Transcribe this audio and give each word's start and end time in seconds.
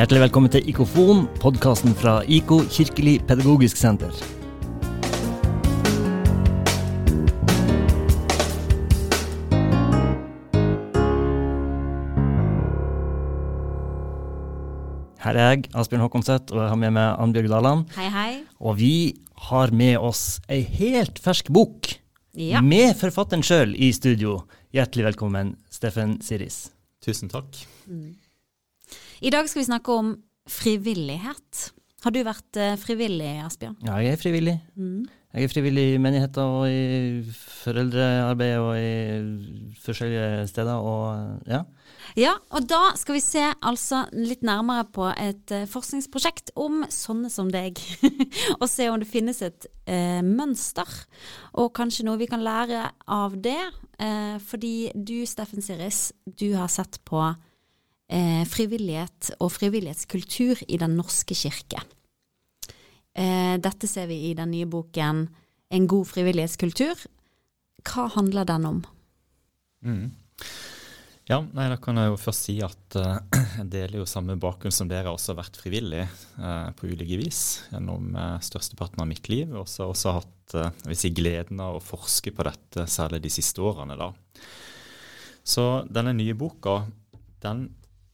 Hjertelig 0.00 0.20
velkommen 0.22 0.48
til 0.48 0.68
Ikofon, 0.70 1.26
podkasten 1.42 1.92
fra 1.92 2.22
IKO 2.24 2.62
kirkelig 2.72 3.18
pedagogisk 3.28 3.76
senter. 3.76 4.14
Her 15.20 15.36
er 15.36 15.50
jeg, 15.50 15.66
Asbjørn 15.76 16.06
Håkonseth, 16.06 16.48
og 16.54 16.62
jeg 16.62 16.72
har 16.72 16.80
med 16.80 16.96
meg 16.96 17.20
Annbjørg 17.20 17.52
Daland. 17.52 17.84
Hei, 17.98 18.08
hei. 18.08 18.32
Og 18.56 18.80
vi 18.80 18.94
har 19.50 19.76
med 19.76 20.00
oss 20.00 20.40
ei 20.48 20.62
helt 20.80 21.20
fersk 21.20 21.52
bok 21.52 21.92
Ja. 22.32 22.62
med 22.64 22.96
forfatteren 22.96 23.44
sjøl 23.44 23.76
i 23.76 23.92
studio. 23.92 24.46
Hjertelig 24.72 25.10
velkommen, 25.12 25.58
Steffen 25.68 26.22
Siris. 26.24 26.70
Tusen 27.04 27.28
takk. 27.28 27.52
I 29.20 29.32
dag 29.34 29.48
skal 29.50 29.62
vi 29.62 29.68
snakke 29.68 29.96
om 29.96 30.14
frivillighet. 30.50 31.70
Har 32.00 32.14
du 32.16 32.22
vært 32.24 32.56
eh, 32.56 32.76
frivillig, 32.80 33.32
Asbjørn? 33.44 33.76
Ja, 33.84 33.98
jeg 34.00 34.16
er 34.16 34.20
frivillig. 34.20 34.56
Jeg 35.30 35.46
er 35.46 35.50
frivillig 35.52 35.82
i 35.92 35.98
menigheter 36.02 36.42
og 36.42 36.64
i 36.72 37.20
foreldrearbeid 37.30 38.54
og 38.58 38.72
i 38.80 39.74
forskjellige 39.84 40.48
steder. 40.50 40.80
Og 40.80 41.44
ja. 41.46 41.60
Ja, 42.18 42.32
og 42.50 42.66
da 42.66 42.80
skal 42.98 43.14
vi 43.14 43.22
se 43.22 43.44
altså 43.54 44.00
litt 44.16 44.42
nærmere 44.46 44.88
på 44.90 45.06
et 45.12 45.52
eh, 45.54 45.68
forskningsprosjekt 45.70 46.50
om 46.58 46.82
sånne 46.90 47.30
som 47.30 47.52
deg. 47.52 47.78
og 48.60 48.66
se 48.72 48.88
om 48.90 48.98
det 48.98 49.10
finnes 49.10 49.42
et 49.46 49.68
eh, 49.86 50.18
mønster, 50.26 50.88
og 51.62 51.70
kanskje 51.78 52.08
noe 52.08 52.18
vi 52.18 52.30
kan 52.30 52.42
lære 52.42 52.88
av 53.06 53.38
det. 53.44 53.60
Eh, 54.02 54.34
fordi 54.42 54.90
du, 54.96 55.20
Steffen 55.28 55.62
Siris, 55.62 56.08
du 56.24 56.48
har 56.56 56.72
sett 56.72 56.98
på 57.06 57.22
eh, 58.10 58.42
frivillighet 58.48 59.32
og 59.38 59.52
frivillighetskultur 59.54 60.64
i 60.68 60.78
Den 60.80 60.96
norske 60.98 61.36
kirke. 61.38 61.82
Eh, 63.14 63.56
dette 63.62 63.88
ser 63.90 64.10
vi 64.10 64.30
i 64.30 64.34
den 64.38 64.52
nye 64.54 64.68
boken 64.70 65.28
En 65.70 65.86
god 65.86 66.08
frivillighetskultur. 66.10 67.06
Hva 67.86 68.08
handler 68.10 68.44
den 68.44 68.64
om? 68.66 68.78
Mm. 69.86 70.10
Ja, 71.30 71.38
nei, 71.54 71.68
Da 71.70 71.76
kan 71.78 71.94
jeg 71.94 72.10
jo 72.10 72.16
først 72.18 72.48
si 72.48 72.56
at 72.64 72.96
uh, 72.98 73.20
jeg 73.60 73.68
deler 73.70 74.00
jo 74.00 74.08
samme 74.08 74.34
bakgrunn 74.34 74.74
som 74.74 74.88
dere. 74.90 75.12
også 75.12 75.30
har 75.30 75.44
vært 75.44 75.60
frivillig 75.60 76.02
uh, 76.42 76.72
på 76.74 76.90
ulike 76.90 77.20
vis 77.20 77.68
gjennom 77.70 78.16
uh, 78.18 78.40
størsteparten 78.42 79.04
av 79.04 79.06
mitt 79.06 79.30
liv. 79.30 79.52
Og 79.54 79.68
så 79.70 79.84
har 79.84 79.92
jeg 79.92 79.94
også 79.94 80.16
hatt 80.16 80.56
uh, 80.58 80.88
vil 80.88 80.98
si, 80.98 81.12
gleden 81.14 81.62
av 81.62 81.78
å 81.78 81.84
forske 81.84 82.34
på 82.34 82.48
dette, 82.50 82.88
særlig 82.90 83.22
de 83.22 83.30
siste 83.30 83.62
årene. 83.62 83.94
da. 84.00 84.10
Så 85.46 85.68
denne 85.86 86.16
nye 86.18 86.34
boka 86.34 86.80
den 87.46 87.68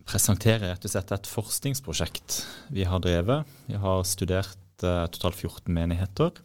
presenterer 0.07 0.71
rett 0.71 0.87
og 0.87 0.93
slett 0.93 1.13
et 1.15 1.29
forskningsprosjekt 1.31 2.41
vi 2.75 2.87
har 2.87 3.03
drevet. 3.03 3.49
Vi 3.67 3.79
har 3.83 4.07
studert 4.07 4.87
eh, 4.87 5.05
totalt 5.13 5.39
14 5.39 5.73
menigheter. 5.75 6.39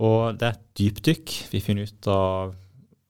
Og 0.00 0.38
det 0.40 0.48
er 0.48 0.56
et 0.56 0.68
dypdykk. 0.80 1.34
Vi 1.52 1.60
finner 1.60 1.88
ut 1.88 2.08
av 2.10 2.54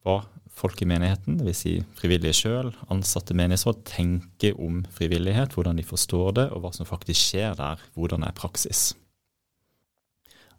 hva 0.03 0.23
folk 0.53 0.83
i 0.83 0.89
menigheten, 0.89 1.39
dvs. 1.41 1.61
Si 1.63 1.77
frivillige 1.99 2.37
sjøl, 2.43 2.73
ansatte 2.93 3.37
menighetsråd, 3.39 3.85
tenker 3.89 4.59
om 4.61 4.83
frivillighet, 4.95 5.55
hvordan 5.57 5.79
de 5.79 5.87
forstår 5.87 6.35
det, 6.39 6.49
og 6.53 6.65
hva 6.65 6.73
som 6.77 6.89
faktisk 6.89 7.31
skjer 7.31 7.57
der. 7.59 7.83
Hvordan 7.97 8.27
er 8.27 8.37
praksis. 8.37 8.91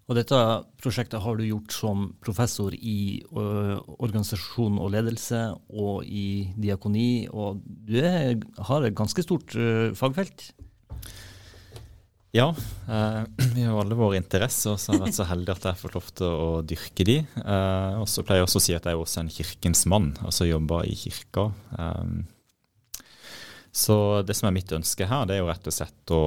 Og 0.04 0.18
dette 0.18 0.40
prosjektet 0.84 1.24
har 1.24 1.38
du 1.40 1.46
gjort 1.48 1.72
som 1.72 2.10
professor 2.24 2.76
i 2.76 3.24
ø, 3.32 3.78
organisasjon 4.04 4.76
og 4.84 4.92
ledelse 4.92 5.46
og 5.72 6.04
i 6.04 6.50
diakoni, 6.60 7.30
og 7.32 7.62
du 7.64 8.02
er, 8.02 8.36
har 8.68 8.84
et 8.84 8.98
ganske 8.98 9.24
stort 9.24 9.56
ø, 9.56 9.94
fagfelt. 9.96 10.50
Ja, 12.34 12.50
eh, 12.90 13.24
vi 13.56 13.64
har 13.64 13.78
alle 13.80 13.96
våre 13.96 14.18
interesser, 14.18 14.74
og 14.74 14.82
så 14.82 14.92
har 14.92 14.98
jeg 14.98 15.06
vært 15.06 15.20
så 15.20 15.30
heldig 15.30 15.54
at 15.54 15.68
jeg 15.68 15.76
har 15.76 15.82
fått 15.84 15.98
lov 16.00 16.12
til 16.18 16.28
å 16.34 16.48
dyrke 16.66 17.06
de. 17.06 17.18
Eh, 17.24 18.00
og 18.02 18.08
så 18.10 18.26
pleier 18.26 18.42
jeg 18.42 18.50
også 18.50 18.62
å 18.62 18.66
si 18.68 18.76
at 18.76 18.90
jeg 18.90 18.98
er 18.98 19.04
også 19.06 19.22
en 19.22 19.32
kirkens 19.32 19.86
mann, 19.94 20.12
altså 20.26 20.50
jobber 20.50 20.90
i 20.90 20.98
kirka. 20.98 21.52
Eh, 21.78 23.06
så 23.74 23.98
det 24.26 24.36
som 24.38 24.50
er 24.50 24.58
mitt 24.58 24.74
ønske 24.74 25.08
her, 25.10 25.24
det 25.30 25.38
er 25.38 25.44
jo 25.44 25.50
rett 25.50 25.70
og 25.70 25.78
slett 25.78 26.14
å 26.14 26.24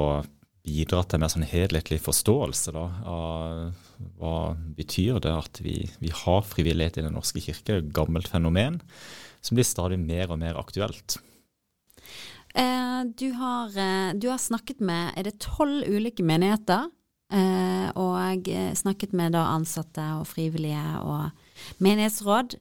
bidra 0.67 1.03
til 1.07 1.23
mer 1.23 1.31
sånn 1.33 1.47
helhetlig 1.47 2.01
forståelse 2.03 2.75
da, 2.75 2.87
av 3.07 3.87
hva 4.19 4.39
betyr 4.77 5.21
det 5.25 5.33
at 5.33 5.61
vi, 5.65 5.79
vi 6.03 6.11
har 6.13 6.43
frivillighet 6.45 6.99
i 6.99 7.07
Den 7.07 7.17
norske 7.17 7.41
kirke, 7.41 7.79
et 7.79 7.95
gammelt 7.95 8.29
fenomen 8.29 8.81
som 9.41 9.57
blir 9.57 9.67
stadig 9.67 9.99
mer 10.03 10.33
og 10.33 10.41
mer 10.43 10.59
aktuelt. 10.59 11.19
Eh, 12.57 13.01
du, 13.21 13.31
har, 13.39 13.73
eh, 13.79 14.13
du 14.19 14.29
har 14.33 14.41
snakket 14.43 14.81
med 14.81 15.17
er 15.17 15.29
det 15.29 15.39
tolv 15.45 15.87
ulike 15.87 16.25
menigheter, 16.27 16.89
eh, 17.31 17.89
og 17.95 18.49
eh, 18.49 18.73
snakket 18.75 19.15
med 19.17 19.37
ansatte 19.39 20.05
og 20.19 20.27
frivillige 20.31 20.87
og 21.05 21.83
menighetsråd. 21.85 22.59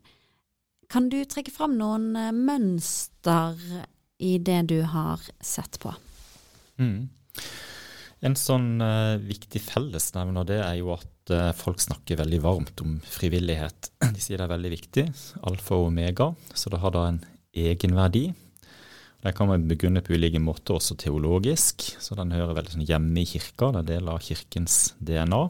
Kan 0.92 1.10
du 1.10 1.24
trekke 1.26 1.54
fram 1.54 1.78
noen 1.80 2.12
eh, 2.20 2.34
mønster 2.36 3.60
i 4.22 4.38
det 4.38 4.62
du 4.70 4.82
har 4.92 5.24
sett 5.42 5.80
på? 5.82 5.96
Mm. 6.78 7.08
En 8.24 8.38
sånn 8.40 8.80
uh, 8.80 9.18
viktig 9.20 9.60
fellesnevner 9.62 10.48
det 10.48 10.62
er 10.64 10.78
jo 10.80 10.94
at 10.96 11.34
uh, 11.34 11.52
folk 11.58 11.82
snakker 11.84 12.22
veldig 12.22 12.40
varmt 12.46 12.82
om 12.86 12.96
frivillighet. 13.04 13.92
De 14.16 14.24
sier 14.24 14.40
det 14.40 14.48
er 14.48 14.54
veldig 14.56 14.72
viktig, 14.72 15.06
alfa 15.50 15.78
og 15.78 15.90
omega, 15.92 16.32
så 16.56 16.72
det 16.72 16.82
har 16.84 16.96
da 16.96 17.06
en 17.10 17.22
egenverdi. 17.56 18.30
Den 19.26 19.34
kan 19.34 19.50
man 19.50 19.68
begrunne 19.68 20.04
på 20.06 20.14
ulike 20.14 20.40
måter, 20.40 20.78
også 20.78 20.98
teologisk, 21.02 21.88
så 22.00 22.18
den 22.20 22.34
hører 22.36 22.54
veldig 22.54 22.76
sånn 22.76 22.88
hjemme 22.88 23.24
i 23.24 23.30
kirka. 23.30 23.72
Det 23.74 23.82
er 23.82 23.92
del 23.96 24.12
av 24.14 24.22
kirkens 24.22 24.94
DNA. 25.02 25.42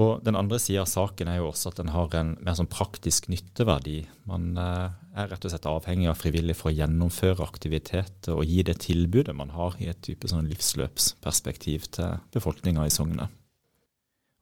Og 0.00 0.22
Den 0.24 0.38
andre 0.38 0.56
sida 0.62 0.86
av 0.86 0.88
saken 0.88 1.28
er 1.28 1.42
jo 1.42 1.50
også 1.50 1.68
at 1.68 1.80
den 1.82 1.90
har 1.92 2.14
en 2.16 2.32
mer 2.40 2.56
sånn 2.56 2.70
praktisk 2.72 3.26
nytteverdi. 3.28 3.98
Man 4.28 4.54
eh, 4.56 4.94
er 5.12 5.28
rett 5.28 5.44
og 5.44 5.52
slett 5.52 5.68
avhengig 5.68 6.08
av 6.08 6.16
frivillig 6.16 6.56
for 6.56 6.70
å 6.70 6.76
gjennomføre 6.78 7.44
aktiviteter 7.44 8.32
og 8.32 8.48
gi 8.48 8.64
det 8.64 8.78
tilbudet 8.86 9.36
man 9.36 9.52
har 9.52 9.76
i 9.82 9.90
et 9.92 10.00
type 10.04 10.30
sånn 10.30 10.48
livsløpsperspektiv 10.48 11.90
til 11.92 12.16
befolkninga 12.32 12.86
i 12.88 12.94
Sognet. 12.94 13.36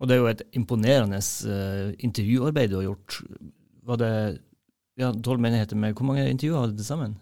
Og 0.01 0.09
det 0.09 0.17
er 0.17 0.23
jo 0.23 0.31
et 0.31 0.45
imponerende 0.57 1.19
intervjuarbeid 1.99 2.71
du 2.71 2.79
har 2.79 2.87
gjort. 2.87 3.19
Var 3.91 4.01
det 4.01 4.13
ja, 5.01 5.11
menigheter 5.11 5.77
med 5.77 5.97
Hvor 5.97 6.07
mange 6.09 6.31
intervjuer 6.31 6.63
hadde 6.63 6.79
du 6.79 6.81
til 6.81 6.89
sammen? 6.89 7.19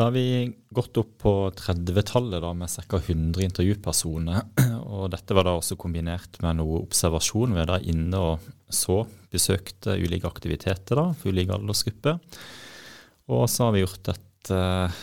Da 0.00 0.06
har 0.06 0.14
vi 0.16 0.52
gått 0.70 0.96
opp 0.96 1.18
på 1.20 1.30
30-tallet 1.52 2.44
med 2.56 2.70
ca. 2.88 2.96
100 2.96 3.42
intervjupersoner. 3.44 4.38
og 4.96 5.10
Dette 5.12 5.34
var 5.36 5.44
da 5.44 5.52
også 5.58 5.76
kombinert 5.76 6.38
med 6.40 6.56
noe 6.56 6.78
observasjon. 6.86 7.52
Vi 7.52 7.60
er 7.60 7.84
inne 7.92 8.22
og 8.30 8.46
så, 8.72 9.02
besøkte 9.28 9.98
ulike 10.00 10.24
aktiviteter 10.24 10.96
da, 10.96 11.04
for 11.12 11.34
ulike 11.34 11.52
aldersgrupper. 11.52 12.16
Og 13.28 13.44
så 13.52 13.66
har 13.66 13.76
vi 13.76 13.82
gjort 13.82 14.08
et 14.14 14.52
eh, 14.56 14.96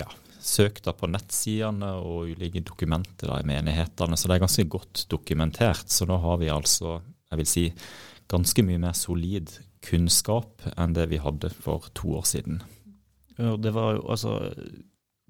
ja, 0.00 0.08
søk 0.42 0.82
da 0.82 0.96
på 0.98 1.12
nettsidene 1.14 1.92
og 2.02 2.34
ulike 2.34 2.64
dokumenter 2.72 3.30
da 3.30 3.38
i 3.38 3.46
menighetene. 3.52 4.18
Så 4.18 4.26
det 4.26 4.40
er 4.40 4.44
ganske 4.48 4.66
godt 4.74 5.04
dokumentert. 5.14 5.94
Så 5.94 6.10
nå 6.10 6.18
har 6.26 6.42
vi 6.42 6.50
altså, 6.50 6.98
jeg 7.30 7.44
vil 7.44 7.50
si, 7.54 7.68
ganske 8.34 8.66
mye 8.66 8.82
mer 8.82 8.98
solid 8.98 9.54
kunnskap 9.86 10.66
enn 10.74 10.98
det 10.98 11.06
vi 11.14 11.22
hadde 11.22 11.54
for 11.54 11.86
to 11.94 12.18
år 12.18 12.26
siden. 12.34 12.58
Det 13.40 13.72
var 13.72 13.94
jo 13.96 14.02
altså 14.12 14.34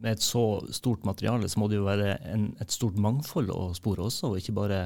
Med 0.00 0.16
et 0.16 0.24
så 0.24 0.42
stort 0.72 1.04
materiale 1.06 1.48
så 1.48 1.60
må 1.60 1.68
det 1.68 1.76
jo 1.78 1.86
være 1.86 2.16
en, 2.32 2.50
et 2.60 2.72
stort 2.72 2.96
mangfold 2.96 3.52
å 3.52 3.70
spore 3.76 4.06
også, 4.06 4.30
og 4.30 4.40
ikke 4.40 4.56
bare 4.56 4.78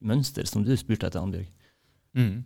mønster, 0.00 0.46
som 0.48 0.64
du 0.64 0.72
spurte 0.76 1.08
etter, 1.08 1.20
Annbjørg. 1.20 1.50
Mm. 2.16 2.44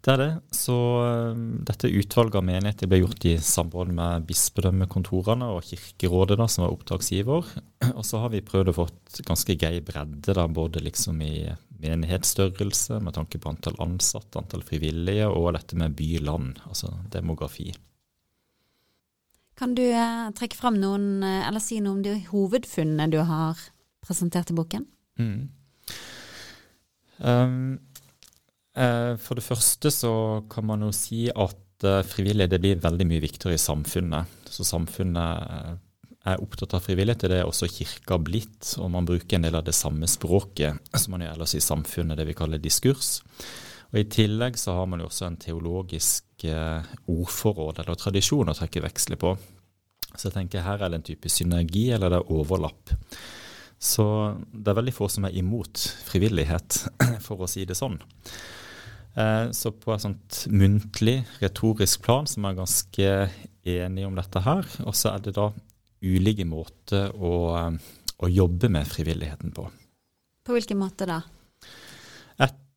Det 0.00 0.12
er 0.14 0.20
det. 0.20 0.30
Så 0.56 0.74
um, 0.74 1.60
dette 1.68 1.90
utvalget 1.92 2.38
av 2.40 2.44
menigheter 2.46 2.88
ble 2.88 3.02
gjort 3.02 3.26
i 3.28 3.34
samråd 3.44 3.90
med 3.96 4.24
bispedømmekontorene 4.30 5.50
og 5.52 5.66
Kirkerådet, 5.68 6.38
da, 6.40 6.46
som 6.48 6.64
var 6.64 6.72
oppdragsgiver. 6.74 7.50
Og 7.98 8.04
så 8.08 8.22
har 8.22 8.32
vi 8.32 8.40
prøvd 8.44 8.72
å 8.72 8.76
få 8.78 8.86
ganske 9.28 9.58
grei 9.60 9.82
bredde, 9.84 10.32
da, 10.36 10.46
både 10.48 10.82
liksom 10.86 11.20
i 11.26 11.34
menighetsstørrelse, 11.80 13.00
med 13.04 13.16
tanke 13.16 13.40
på 13.40 13.52
antall 13.52 13.76
ansatte, 13.84 14.40
antall 14.40 14.64
frivillige, 14.64 15.28
og 15.28 15.52
dette 15.56 15.76
med 15.80 15.96
by-land, 15.98 16.64
altså 16.68 16.94
demografi. 17.12 17.68
Kan 19.60 19.74
du 19.76 19.84
eh, 19.84 20.28
trekke 20.32 20.56
fram 20.56 20.78
noen, 20.80 21.20
eh, 21.20 21.44
eller 21.44 21.60
si 21.60 21.82
noe 21.84 21.98
om 21.98 22.04
de 22.04 22.14
hovedfunnene 22.30 23.10
du 23.12 23.18
har 23.28 23.60
presentert 24.00 24.48
i 24.48 24.56
boken? 24.56 24.86
Mm. 25.20 25.50
Um, 27.20 27.74
uh, 28.72 29.20
for 29.20 29.36
det 29.36 29.44
første 29.44 29.92
så 29.92 30.12
kan 30.48 30.64
man 30.64 30.86
jo 30.86 30.88
si 30.96 31.26
at 31.28 31.84
uh, 31.84 32.00
frivillighet 32.08 32.56
blir 32.62 32.80
veldig 32.80 33.06
mye 33.10 33.20
viktigere 33.26 33.58
i 33.58 33.60
samfunnet. 33.60 34.32
Så 34.48 34.64
samfunnet 34.64 35.76
er 36.24 36.40
opptatt 36.40 36.78
av 36.78 36.86
frivillighet, 36.86 37.28
det 37.28 37.42
er 37.42 37.48
også 37.48 37.68
kirka 37.68 38.16
blitt. 38.16 38.64
Og 38.80 38.88
man 38.96 39.08
bruker 39.08 39.36
en 39.36 39.44
del 39.44 39.60
av 39.60 39.68
det 39.68 39.76
samme 39.76 40.08
språket 40.08 40.96
som 40.96 41.12
man 41.12 41.26
gjør 41.26 41.36
ellers 41.36 41.56
i 41.58 41.64
samfunnet, 41.64 42.16
det 42.16 42.30
vi 42.32 42.38
kaller 42.38 42.64
diskurs. 42.64 43.18
Og 43.90 43.98
I 43.98 44.06
tillegg 44.10 44.58
så 44.58 44.76
har 44.78 44.86
man 44.90 45.02
jo 45.02 45.08
også 45.08 45.26
en 45.26 45.38
teologisk 45.40 46.44
eh, 46.46 46.90
ordforråd 47.10 47.82
eller 47.82 47.98
tradisjon 47.98 48.52
å 48.52 48.54
trekke 48.54 48.84
veksler 48.84 49.18
på. 49.20 49.34
Så 50.14 50.28
jeg 50.28 50.36
tenker 50.36 50.66
her 50.66 50.82
er 50.82 50.92
det 50.92 51.00
en 51.00 51.08
type 51.10 51.30
synergi, 51.30 51.88
eller 51.94 52.12
det 52.12 52.20
er 52.20 52.32
overlapp. 52.34 52.94
Så 53.80 54.04
det 54.52 54.70
er 54.70 54.78
veldig 54.78 54.94
få 54.94 55.08
som 55.10 55.26
er 55.26 55.36
imot 55.40 55.82
frivillighet, 56.06 56.82
for 57.26 57.42
å 57.42 57.50
si 57.50 57.64
det 57.66 57.78
sånn. 57.78 57.98
Eh, 59.18 59.50
så 59.56 59.72
på 59.74 59.94
et 59.94 60.04
sånt 60.04 60.44
muntlig, 60.52 61.22
retorisk 61.42 62.04
plan 62.06 62.28
så 62.28 62.38
er 62.38 62.46
man 62.46 62.60
ganske 62.60 63.10
enige 63.66 64.06
om 64.06 64.18
dette 64.18 64.44
her. 64.44 64.70
Og 64.86 64.94
så 64.94 65.14
er 65.14 65.24
det 65.24 65.34
da 65.38 65.50
ulike 66.00 66.46
måter 66.48 67.10
å, 67.16 67.34
å 68.22 68.30
jobbe 68.30 68.70
med 68.72 68.88
frivilligheten 68.88 69.54
på. 69.56 69.66
På 70.46 70.56
hvilken 70.56 70.80
måte 70.80 71.08
da? 71.08 71.20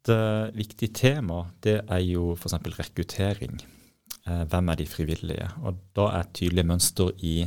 Uh, 0.03 0.49
viktig 0.51 0.89
tema 0.91 1.45
det 1.63 1.77
er 1.87 2.01
jo 2.03 2.33
f.eks. 2.35 2.57
rekruttering. 2.75 3.55
Uh, 4.27 4.43
hvem 4.51 4.71
er 4.73 4.79
de 4.81 4.87
frivillige? 4.87 5.47
Og 5.63 5.79
Da 5.95 6.09
er 6.09 6.25
et 6.25 6.33
tydelig 6.35 6.65
mønster 6.67 7.13
i 7.23 7.45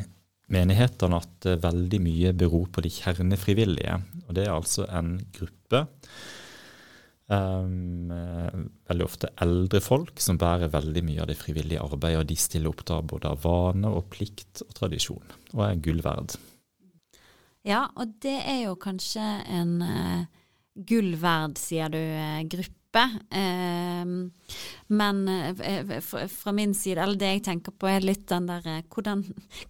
menighetene 0.53 1.19
at 1.21 1.49
uh, 1.51 1.59
veldig 1.61 2.01
mye 2.01 2.33
beror 2.33 2.71
på 2.73 2.85
de 2.87 2.93
kjernefrivillige. 2.95 3.99
Og 4.25 4.35
Det 4.39 4.47
er 4.47 4.55
altså 4.55 4.87
en 4.89 5.19
gruppe, 5.37 5.83
um, 7.29 8.09
veldig 8.89 9.05
ofte 9.05 9.31
eldre 9.45 9.83
folk, 9.85 10.17
som 10.17 10.41
bærer 10.41 10.73
veldig 10.73 11.05
mye 11.05 11.27
av 11.27 11.29
det 11.29 11.37
frivillige 11.43 11.85
arbeidet. 11.85 12.23
Og 12.23 12.31
de 12.33 12.39
stiller 12.41 12.73
opp 12.73 12.87
da 12.89 13.03
både 13.03 13.35
av 13.35 13.45
vane 13.45 13.93
og 13.93 14.09
plikt 14.17 14.65
og 14.65 14.73
tradisjon, 14.81 15.37
og 15.53 15.67
er 15.69 15.85
gull 15.85 16.01
verd. 16.07 16.39
Ja, 17.69 17.85
og 18.01 18.17
det 18.25 18.39
er 18.47 18.63
jo 18.65 18.79
kanskje 18.81 19.29
en 19.45 19.83
gull 20.77 21.15
verd, 21.21 21.57
sier 21.61 21.93
du, 21.93 21.99
eh, 22.01 22.43
gruppe. 22.49 23.03
Ehm, 23.31 24.31
men 24.89 25.29
eh, 25.29 25.99
fra 26.33 26.53
min 26.57 26.75
side, 26.75 27.03
eller 27.03 27.21
det 27.21 27.33
jeg 27.35 27.45
tenker 27.51 27.75
på, 27.77 27.89
er 27.91 28.05
litt 28.05 28.27
den 28.31 28.49
der 28.49 28.65
eh, 28.71 28.85
hvordan, 28.93 29.25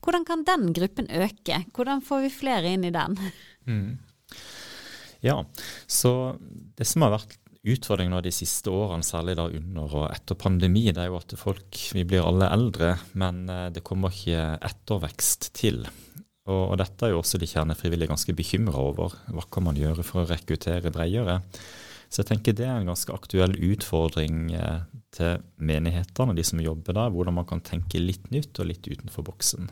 hvordan 0.05 0.26
kan 0.29 0.44
den 0.47 0.70
gruppen 0.76 1.11
øke? 1.11 1.64
Hvordan 1.75 2.05
får 2.06 2.26
vi 2.26 2.37
flere 2.37 2.76
inn 2.76 2.87
i 2.87 2.94
den? 2.94 3.19
Mm. 3.67 3.99
Ja, 5.25 5.41
så 5.91 6.37
det 6.79 6.87
som 6.87 7.03
har 7.03 7.17
vært 7.17 7.35
utfordringen 7.67 8.23
de 8.23 8.31
siste 8.31 8.70
årene, 8.70 9.02
særlig 9.02 9.35
da 9.41 9.49
under 9.50 9.94
og 10.02 10.05
etter 10.12 10.38
pandemi, 10.38 10.85
det 10.94 11.02
er 11.02 11.11
jo 11.11 11.19
at 11.19 11.35
folk 11.41 11.81
Vi 11.97 12.05
blir 12.06 12.23
alle 12.23 12.47
eldre, 12.55 12.93
men 13.19 13.41
det 13.75 13.82
kommer 13.82 14.14
ikke 14.14 14.52
ettervekst 14.69 15.50
til. 15.56 15.82
Og, 16.47 16.63
og, 16.71 16.77
dette 16.79 17.07
er 17.07 17.13
jo 17.13 17.23
også 17.23 17.41
de 17.43 17.49
kjernefrivillige 17.51 18.13
ganske 18.13 18.35
bekymra 18.39 18.83
over. 18.93 19.17
Hva 19.35 19.45
kan 19.51 19.67
man 19.67 19.79
gjøre 19.79 20.05
for 20.07 20.23
å 20.23 20.29
rekruttere 20.31 20.93
bredere? 20.95 21.41
Så 22.07 22.23
jeg 22.23 22.31
tenker 22.31 22.55
det 22.55 22.69
er 22.69 22.79
en 22.79 22.93
ganske 22.93 23.11
aktuell 23.11 23.57
utfordring 23.73 24.53
eh, 24.55 24.85
til 25.17 25.43
menighetene, 25.59 26.37
de 26.39 26.45
som 26.47 26.63
jobber 26.63 26.95
der, 26.95 27.11
hvordan 27.11 27.35
man 27.41 27.49
kan 27.49 27.63
tenke 27.67 27.99
litt 27.99 28.31
nytt 28.31 28.61
og 28.63 28.71
litt 28.71 28.87
utenfor 28.87 29.27
boksen. 29.27 29.67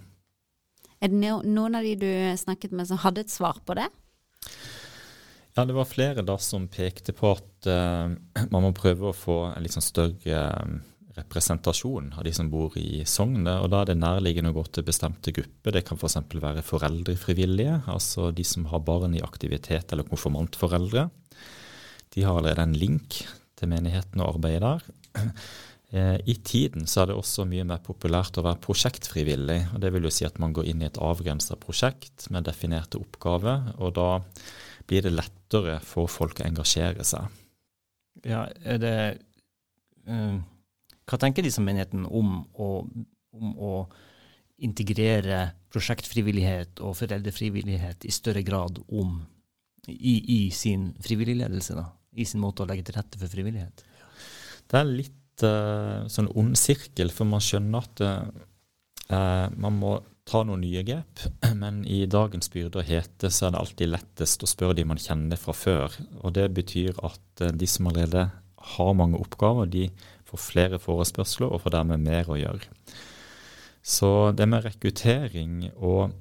Er 0.98 1.12
det 1.12 1.20
noen 1.20 1.78
av 1.78 1.86
de 1.86 1.94
du 2.00 2.10
snakket 2.40 2.74
med 2.74 2.88
som 2.90 2.98
hadde 3.04 3.22
et 3.22 3.32
svar 3.32 3.60
på 3.66 3.76
det? 3.78 3.86
Ja, 5.54 5.62
det 5.62 5.76
var 5.76 5.86
flere 5.86 6.24
da 6.26 6.34
som 6.42 6.66
pekte 6.66 7.14
på 7.14 7.30
at 7.36 7.68
uh, 7.70 8.10
man 8.50 8.64
må 8.64 8.72
prøve 8.74 9.12
å 9.12 9.14
få 9.14 9.36
en 9.52 9.62
litt 9.62 9.76
sånn 9.76 9.84
større 9.86 10.40
uh, 10.58 10.72
representasjon 11.14 12.12
av 12.16 12.24
de 12.26 12.32
som 12.34 12.48
bor 12.50 12.74
i 12.78 13.04
sognet. 13.06 13.60
og 13.62 13.70
Da 13.70 13.82
er 13.82 13.92
det 13.92 14.00
nærliggende 14.00 14.50
å 14.50 14.58
gå 14.58 14.64
til 14.68 14.86
bestemte 14.86 15.34
grupper. 15.34 15.76
Det 15.76 15.84
kan 15.86 15.98
f.eks. 15.98 16.18
være 16.42 16.64
foreldrefrivillige, 16.66 17.82
altså 17.90 18.30
de 18.34 18.46
som 18.46 18.66
har 18.72 18.82
barn 18.86 19.14
i 19.14 19.22
aktivitet 19.22 19.92
eller 19.92 20.08
konfirmantforeldre. 20.08 21.08
De 22.14 22.24
har 22.24 22.38
allerede 22.38 22.66
en 22.66 22.78
link 22.78 23.20
til 23.54 23.70
menigheten 23.70 24.22
og 24.22 24.36
arbeidet 24.36 24.64
der. 24.66 25.30
Eh, 25.94 26.16
I 26.26 26.34
tiden 26.42 26.88
så 26.90 27.04
er 27.04 27.12
det 27.12 27.14
også 27.14 27.44
mye 27.46 27.62
mer 27.68 27.78
populært 27.84 28.34
å 28.40 28.42
være 28.42 28.58
prosjektfrivillig. 28.64 29.60
og 29.76 29.82
Det 29.84 29.92
vil 29.94 30.08
jo 30.08 30.10
si 30.10 30.24
at 30.26 30.40
man 30.42 30.50
går 30.56 30.66
inn 30.66 30.80
i 30.82 30.88
et 30.88 30.98
avgrensa 30.98 31.54
prosjekt 31.60 32.24
med 32.34 32.48
definerte 32.48 32.98
oppgaver. 32.98 33.76
og 33.78 33.92
Da 33.94 34.08
blir 34.90 35.04
det 35.06 35.12
lettere 35.14 35.76
for 35.86 36.10
folk 36.10 36.40
å 36.40 36.48
engasjere 36.48 37.06
seg. 37.06 37.28
Ja, 38.26 38.48
er 38.64 38.82
det... 38.82 38.96
Uh 40.08 40.42
hva 41.04 41.18
tenker 41.20 41.44
disse 41.44 41.62
menighetene 41.62 42.08
om 42.08 42.38
om 43.34 43.54
å 43.58 43.74
integrere 44.64 45.48
prosjektfrivillighet 45.74 46.80
og 46.86 46.94
foreldrefrivillighet 47.00 48.06
i 48.06 48.12
større 48.14 48.44
grad 48.46 48.78
om 48.86 49.18
i, 49.90 50.14
i 50.36 50.40
sin 50.54 50.92
frivilligledelse, 51.02 51.74
da? 51.76 51.88
I 52.14 52.26
sin 52.28 52.42
måte 52.44 52.62
å 52.62 52.68
legge 52.70 52.86
til 52.86 52.96
rette 52.96 53.18
for 53.20 53.30
frivillighet? 53.30 53.82
Det 54.70 54.78
er 54.78 54.88
litt 54.88 55.44
uh, 55.44 56.06
sånn 56.08 56.30
ond 56.38 56.54
sirkel, 56.56 57.10
for 57.12 57.28
man 57.28 57.42
skjønner 57.42 57.82
at 57.82 58.04
uh, 58.06 59.48
man 59.50 59.80
må 59.82 59.96
ta 60.24 60.40
noen 60.46 60.62
nye 60.64 60.84
grep. 60.86 61.26
Men 61.62 61.82
i 61.90 62.04
dagens 62.08 62.48
byrde 62.54 62.80
og 62.80 62.88
hete 62.88 63.28
så 63.34 63.48
er 63.48 63.56
det 63.56 63.60
alltid 63.60 63.92
lettest 63.92 64.46
å 64.46 64.48
spørre 64.48 64.78
de 64.78 64.86
man 64.88 65.02
kjenner 65.02 65.40
fra 65.40 65.52
før. 65.58 65.98
Og 66.22 66.32
det 66.38 66.46
betyr 66.56 66.96
at 67.04 67.44
de 67.52 67.68
som 67.68 67.90
allerede 67.90 68.28
har 68.74 68.96
mange 68.96 69.20
oppgaver, 69.20 69.68
de 69.68 69.90
får 70.34 70.42
flere 70.42 70.80
forespørsler 70.82 71.50
og 71.50 71.62
får 71.64 71.78
dermed 71.78 72.04
mer 72.04 72.28
å 72.30 72.38
gjøre. 72.38 72.68
Så 73.84 74.32
det 74.36 74.48
med 74.48 74.64
rekruttering 74.64 75.68
og 75.76 76.14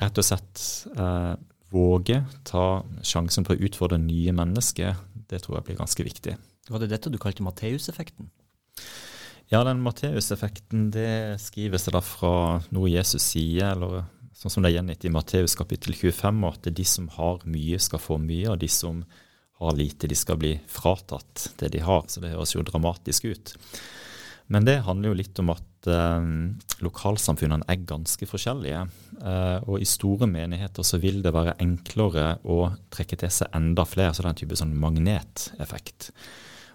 rett 0.00 0.20
og 0.20 0.26
slett 0.26 0.62
eh, 0.94 1.34
våge 1.74 2.20
ta 2.46 2.84
sjansen 3.02 3.46
på 3.46 3.54
å 3.54 3.62
utfordre 3.66 3.98
nye 3.98 4.34
mennesker, 4.36 4.98
det 5.30 5.42
tror 5.42 5.58
jeg 5.58 5.68
blir 5.70 5.80
ganske 5.80 6.06
viktig. 6.06 6.36
Var 6.70 6.82
det 6.82 6.90
dette 6.92 7.12
du 7.12 7.18
kalte 7.20 7.44
Matteus-effekten? 7.44 8.30
Ja, 9.52 9.60
den 9.66 9.82
Matteus-effekten 9.84 10.88
det 10.94 11.40
skrives 11.42 11.84
det 11.86 11.94
da 11.96 12.00
fra 12.04 12.62
noe 12.72 12.92
Jesus 12.92 13.26
sier, 13.34 13.74
eller 13.74 14.06
sånn 14.36 14.52
som 14.52 14.64
det 14.64 14.72
er 14.72 14.78
gjengitt 14.78 15.04
i 15.04 15.12
Matteus 15.12 15.56
kapittel 15.58 15.96
25, 15.96 16.46
at 16.48 16.68
de 16.68 16.86
som 16.88 17.10
har 17.16 17.44
mye, 17.48 17.80
skal 17.80 18.02
få 18.02 18.18
mye, 18.22 18.48
og 18.52 18.60
de 18.62 18.70
som 18.72 19.02
har 19.60 19.76
lite, 19.76 20.08
de 20.10 20.16
skal 20.18 20.38
bli 20.40 20.54
fratatt 20.66 21.52
det 21.60 21.70
de 21.74 21.82
har. 21.84 22.06
Så 22.08 22.22
det 22.22 22.32
høres 22.34 22.54
jo 22.56 22.64
dramatisk 22.66 23.28
ut. 23.30 23.54
Men 24.46 24.66
det 24.66 24.82
handler 24.84 25.12
jo 25.12 25.18
litt 25.18 25.38
om 25.40 25.52
at 25.54 25.88
eh, 25.88 26.26
lokalsamfunnene 26.84 27.64
er 27.70 27.86
ganske 27.88 28.28
forskjellige. 28.28 28.82
Eh, 29.22 29.58
og 29.64 29.80
i 29.80 29.88
store 29.88 30.28
menigheter 30.28 30.84
så 30.84 31.00
vil 31.00 31.22
det 31.24 31.32
være 31.34 31.56
enklere 31.64 32.34
å 32.44 32.74
trekke 32.92 33.18
til 33.22 33.32
seg 33.32 33.54
enda 33.56 33.86
flere, 33.88 34.12
så 34.12 34.22
det 34.22 34.28
er 34.28 34.34
en 34.34 34.42
type 34.42 34.60
sånn 34.60 34.76
magneteffekt. 34.82 36.10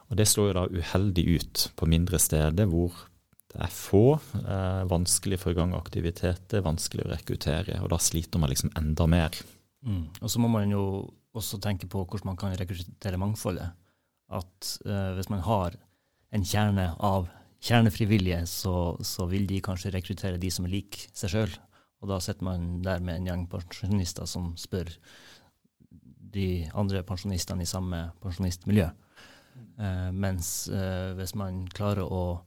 Og 0.09 0.17
det 0.17 0.25
slår 0.25 0.49
jo 0.49 0.57
da 0.57 0.65
uheldig 0.81 1.25
ut 1.35 1.67
på 1.77 1.89
mindre 1.89 2.17
steder 2.21 2.69
hvor 2.71 2.95
det 3.49 3.61
er 3.65 3.71
få, 3.73 4.19
eh, 4.39 4.81
vanskelig 4.89 5.37
å 5.37 5.43
få 5.43 5.53
i 5.53 5.57
gang 5.57 5.71
aktiviteter, 5.77 6.65
vanskelig 6.65 7.05
å 7.05 7.13
rekruttere, 7.13 7.79
og 7.83 7.89
da 7.93 8.01
sliter 8.01 8.41
man 8.41 8.49
liksom 8.49 8.73
enda 8.77 9.07
mer. 9.09 9.37
Mm. 9.85 10.03
Og 10.21 10.29
så 10.29 10.41
må 10.41 10.49
man 10.51 10.69
jo 10.69 10.83
også 11.37 11.59
tenke 11.61 11.87
på 11.89 12.03
hvordan 12.03 12.31
man 12.31 12.39
kan 12.39 12.55
rekruttere 12.57 13.19
mangfoldet. 13.21 13.73
At 14.29 14.73
uh, 14.85 15.13
hvis 15.17 15.29
man 15.29 15.43
har 15.45 15.77
en 16.35 16.45
kjerne 16.45 16.91
av 17.01 17.29
kjernefrivillige, 17.65 18.43
så, 18.47 18.95
så 19.03 19.25
vil 19.29 19.47
de 19.49 19.59
kanskje 19.63 19.91
rekruttere 19.93 20.39
de 20.41 20.51
som 20.53 20.67
er 20.67 20.77
lik 20.77 21.01
seg 21.13 21.33
sjøl. 21.33 21.57
Og 21.99 22.11
da 22.11 22.19
sitter 22.23 22.47
man 22.47 22.69
der 22.85 23.01
med 23.03 23.19
en 23.19 23.27
gjeng 23.27 23.47
pensjonister 23.51 24.29
som 24.29 24.53
spør 24.57 24.91
de 26.29 26.69
andre 26.77 27.01
pensjonistene 27.03 27.65
i 27.65 27.69
samme 27.69 28.03
pensjonistmiljø. 28.23 28.87
Uh, 29.79 30.09
mens 30.15 30.69
uh, 30.71 31.17
hvis 31.19 31.35
man 31.37 31.65
klarer 31.73 32.05
å 32.05 32.39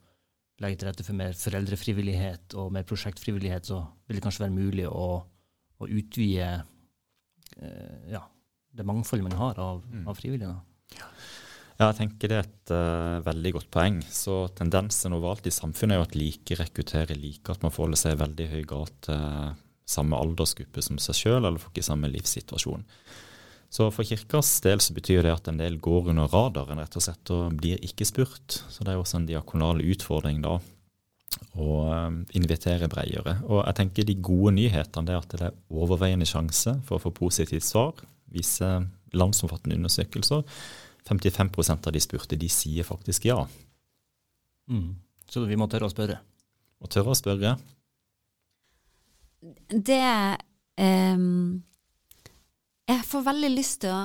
legge 0.62 0.78
til 0.78 0.88
rette 0.88 1.04
for 1.04 1.18
mer 1.18 1.34
foreldrefrivillighet 1.36 2.54
og 2.60 2.70
mer 2.72 2.86
prosjektfrivillighet, 2.86 3.66
så 3.66 3.82
vil 4.06 4.18
det 4.18 4.24
kanskje 4.24 4.44
være 4.44 4.54
mulig 4.54 4.86
å, 4.86 5.08
å 5.82 5.88
utvide 5.90 6.52
ja, 8.08 8.20
det 8.72 8.86
mangfoldet 8.88 9.28
man 9.28 9.38
har 9.38 9.58
av, 9.60 9.82
mm. 9.84 10.04
av 10.08 10.18
frivillige. 10.18 10.52
Ja. 10.96 11.08
ja, 11.78 11.88
jeg 11.88 11.98
tenker 11.98 12.30
det 12.30 12.38
er 12.38 12.46
et 12.46 12.72
uh, 12.74 13.24
veldig 13.26 13.52
godt 13.58 13.70
poeng. 13.74 13.98
Så 14.08 14.46
tendensen 14.58 15.16
overalt 15.16 15.48
i 15.48 15.54
samfunnet 15.54 15.96
er 15.96 16.00
jo 16.00 16.06
at 16.08 16.16
like 16.18 16.60
rekrutterer 16.60 17.18
like, 17.18 17.44
at 17.52 17.64
man 17.64 17.74
forholder 17.74 18.00
seg 18.00 18.16
i 18.16 18.22
veldig 18.22 18.48
høy 18.54 18.62
grad 18.68 18.94
til 19.08 19.52
samme 19.92 20.16
aldersgruppe 20.16 20.82
som 20.84 21.00
seg 21.02 21.18
sjøl, 21.18 21.42
eller 21.42 21.60
får 21.60 21.74
ikke 21.74 21.90
samme 21.90 22.10
livssituasjon. 22.12 22.86
Så 23.72 23.86
for 23.88 24.04
kirkas 24.04 24.50
del 24.64 24.82
så 24.84 24.92
betyr 24.92 25.24
det 25.24 25.32
at 25.32 25.48
en 25.48 25.60
del 25.60 25.78
går 25.80 26.10
under 26.12 26.28
radaren 26.28 26.80
rett 26.80 26.96
og 26.98 27.04
slett 27.04 27.30
og 27.32 27.54
blir 27.56 27.80
ikke 27.80 28.04
spurt. 28.04 28.58
Så 28.68 28.84
det 28.84 28.92
er 28.92 29.00
også 29.00 29.22
en 29.22 29.28
diakonal 29.28 29.80
utfordring 29.80 30.42
da 30.44 30.58
å 31.56 31.68
um, 31.88 32.18
invitere 32.36 32.88
bredere. 32.92 33.38
Og 33.48 33.62
jeg 33.62 33.78
tenker 33.78 34.06
de 34.08 34.18
gode 34.20 34.52
nyhetene 34.58 35.14
er 35.14 35.22
at 35.22 35.32
det 35.32 35.48
er 35.48 35.56
overveiende 35.72 36.28
sjanse 36.28 36.76
for 36.84 36.98
å 36.98 37.04
få 37.06 37.14
positivt 37.16 37.64
svar 37.64 38.04
viser 38.34 38.86
landsomfattende 39.16 39.78
undersøkelser. 39.80 40.44
55% 41.08 41.88
av 41.88 41.94
de 41.94 42.02
spurte, 42.02 42.38
de 42.38 42.48
sier 42.52 42.86
faktisk 42.86 43.26
ja. 43.26 43.40
Mm. 44.70 44.94
Så 45.28 45.42
vi 45.48 45.58
må 45.58 45.68
tørre 45.70 45.88
å 45.88 45.92
spørre? 45.92 46.20
Må 46.82 46.90
tørre 46.90 47.14
å 47.14 47.18
spørre. 47.18 47.56
Det 49.72 50.02
um, 50.78 51.62
Jeg 52.86 53.06
får 53.08 53.24
veldig 53.26 53.50
lyst 53.56 53.80
til 53.82 53.96
å 53.96 54.02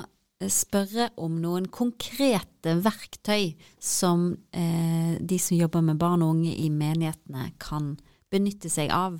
spørre 0.53 1.09
om 1.17 1.39
noen 1.41 1.65
konkrete 1.73 2.75
verktøy 2.85 3.55
som 3.81 4.29
eh, 4.53 5.17
de 5.17 5.39
som 5.41 5.57
jobber 5.57 5.81
med 5.81 5.97
barn 5.97 6.21
og 6.21 6.35
unge 6.35 6.51
i 6.53 6.67
menighetene, 6.69 7.47
kan 7.57 7.95
benytte 8.29 8.69
seg 8.69 8.93
av. 8.93 9.17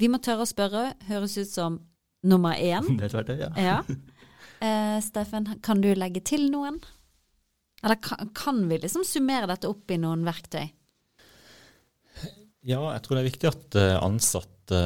Vi 0.00 0.08
må 0.08 0.20
tørre 0.24 0.46
å 0.46 0.48
spørre, 0.48 0.84
høres 1.10 1.36
ut 1.36 1.50
som 1.50 1.76
nummer 2.24 2.56
én. 2.58 2.88
Det 3.00 3.12
er 3.12 3.30
det, 3.30 3.38
ja. 3.46 3.52
Ja. 3.60 3.78
Eh, 4.64 4.96
Steffen, 5.02 5.44
kan 5.60 5.82
du 5.82 5.90
legge 5.98 6.22
til 6.24 6.46
noen? 6.48 6.78
Eller 7.84 7.98
kan, 8.00 8.30
kan 8.32 8.62
vi 8.70 8.78
liksom 8.80 9.02
summere 9.04 9.48
dette 9.50 9.68
opp 9.68 9.90
i 9.92 9.98
noen 10.00 10.22
verktøy? 10.24 10.70
Ja, 12.64 12.78
jeg 12.94 13.02
tror 13.04 13.18
det 13.18 13.20
er 13.20 13.28
viktig 13.28 13.48
at 13.50 13.76
eh, 13.76 13.96
ansatte 13.98 14.78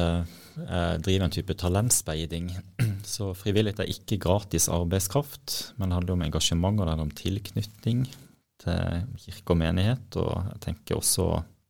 eh, 0.65 0.95
driver 0.99 1.27
en 1.29 1.35
type 1.37 1.55
talentspeiding. 1.61 2.49
Så 3.13 3.29
frivillighet 3.39 3.85
er 3.85 3.93
ikke 3.93 4.19
gratis 4.19 4.67
arbeidskraft, 4.73 5.77
men 5.77 5.87
det 5.87 5.99
handler 6.01 6.17
om 6.17 6.25
engasjement 6.27 6.75
og 6.75 6.83
det 6.83 6.95
handler 6.95 7.07
om 7.07 7.15
tilknytning 7.21 8.03
til 8.59 9.05
kirke 9.23 9.55
og 9.55 9.61
menighet. 9.61 10.19
Og 10.19 10.33
jeg 10.51 10.63
tenker 10.67 10.99
også 10.99 11.29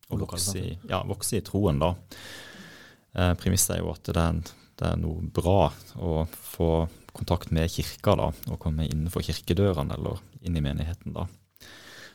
å 0.09 0.21
vokse 0.23 0.57
i, 0.57 0.73
ja, 0.89 1.03
vokse 1.05 1.37
i 1.37 1.45
troen, 1.45 1.77
da. 1.83 1.93
Eh, 3.13 3.35
Premisset 3.37 3.77
er 3.77 3.83
jo 3.83 3.93
at 3.93 4.09
det 4.09 4.17
er, 4.23 4.41
det 4.79 4.87
er, 4.87 4.99
noe 5.01 5.27
bra 5.35 5.69
å 5.99 6.23
få 6.29 6.71
kontakt 7.15 7.51
med 7.55 7.71
kirka 7.71 8.15
da, 8.15 8.29
og 8.51 8.59
komme 8.61 8.87
innenfor 8.87 9.25
kirkedørene 9.25 9.97
eller 9.97 10.21
inn 10.45 10.57
i 10.57 10.63
menigheten. 10.63 11.15
da. 11.15 11.27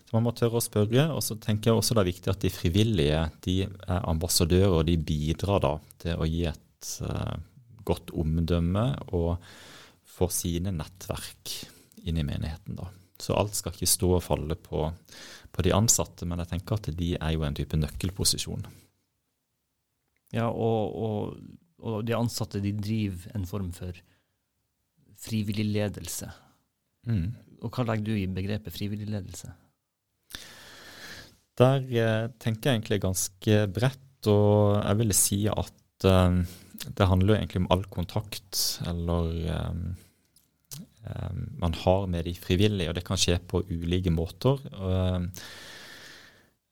Så 0.04 0.16
Man 0.16 0.26
må 0.26 0.32
tørre 0.36 0.60
å 0.60 0.64
spørre. 0.64 1.10
og 1.12 1.22
så 1.22 1.36
tenker 1.36 1.70
jeg 1.70 1.78
også 1.78 1.94
Det 1.94 2.02
er 2.02 2.12
viktig 2.12 2.30
at 2.32 2.40
de 2.40 2.50
frivillige 2.52 3.30
de 3.44 3.56
er 3.64 4.08
ambassadører 4.08 4.80
og 4.80 4.86
de 4.86 4.96
bidrar 4.96 5.60
da 5.60 5.74
til 5.98 6.16
å 6.16 6.28
gi 6.28 6.44
et 6.48 6.90
uh, 7.02 7.36
godt 7.84 8.12
omdømme 8.14 8.86
og 9.12 9.36
få 10.14 10.28
sine 10.30 10.72
nettverk 10.72 11.56
inn 12.04 12.20
i 12.20 12.26
menigheten. 12.26 12.76
da. 12.78 12.88
Så 13.20 13.34
alt 13.36 13.54
skal 13.56 13.74
ikke 13.74 13.88
stå 13.90 14.10
og 14.16 14.24
falle 14.24 14.56
på, 14.58 14.86
på 15.52 15.64
de 15.64 15.74
ansatte, 15.74 16.26
men 16.26 16.40
jeg 16.42 16.52
tenker 16.52 16.78
at 16.78 16.90
de 16.96 17.14
er 17.16 17.34
jo 17.34 17.44
en 17.46 17.56
type 17.56 17.78
nøkkelposisjon. 17.78 18.66
Ja, 20.34 20.48
og, 20.50 20.96
og, 20.98 21.36
og 21.84 22.04
de 22.08 22.16
ansatte 22.16 22.62
de 22.64 22.72
driver 22.76 23.34
en 23.36 23.46
form 23.48 23.70
for 23.76 23.96
frivillig 25.24 25.66
ledelse. 25.72 26.30
Mm. 27.08 27.34
Og 27.64 27.72
hva 27.72 27.84
legger 27.88 28.08
du 28.08 28.14
i 28.16 28.30
begrepet 28.30 28.74
frivillig 28.74 29.08
ledelse? 29.12 29.52
Der 31.60 31.84
eh, 31.84 32.30
tenker 32.42 32.70
jeg 32.70 32.80
egentlig 32.80 33.02
ganske 33.04 33.58
bredt, 33.70 34.30
og 34.30 34.80
jeg 34.80 35.00
vil 35.00 35.14
si 35.16 35.38
at 35.50 36.08
eh, 36.08 36.40
det 36.84 37.08
handler 37.08 37.38
egentlig 37.38 37.62
om 37.62 37.70
all 37.74 37.84
kontakt 37.92 38.62
eller 38.88 39.30
eh, 39.44 39.76
eh 41.04 41.36
man 41.60 41.76
har 41.84 42.08
med 42.10 42.24
de 42.24 42.34
frivillige, 42.34 42.90
og 42.90 42.96
det 42.96 43.04
kan 43.06 43.20
skje 43.20 43.38
på 43.38 43.62
ulike 43.70 44.10
måter. 44.10 44.58
Og, 44.74 45.30